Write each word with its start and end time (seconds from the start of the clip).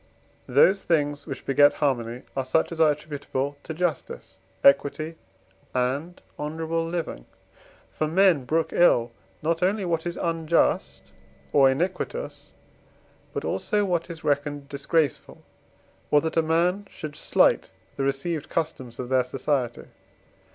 Those 0.47 0.81
things, 0.83 1.27
which 1.27 1.45
beget 1.45 1.73
harmony, 1.73 2.23
are 2.35 2.43
such 2.43 2.71
as 2.71 2.81
are 2.81 2.89
attributable 2.91 3.57
to 3.61 3.71
justice, 3.71 4.39
equity, 4.63 5.13
and 5.75 6.19
honourable 6.39 6.83
living. 6.83 7.27
For 7.91 8.07
men 8.07 8.45
brook 8.45 8.73
ill 8.73 9.11
not 9.43 9.61
only 9.61 9.85
what 9.85 10.07
is 10.07 10.17
unjust 10.17 11.03
or 11.53 11.69
iniquitous, 11.69 12.51
but 13.31 13.45
also 13.45 13.85
what 13.85 14.09
is 14.09 14.23
reckoned 14.23 14.69
disgraceful, 14.69 15.43
or 16.09 16.19
that 16.21 16.35
a 16.35 16.41
man 16.41 16.87
should 16.89 17.15
slight 17.15 17.69
the 17.95 18.01
received 18.01 18.49
customs 18.49 18.97
of 18.97 19.09
their 19.09 19.23
society. 19.23 19.85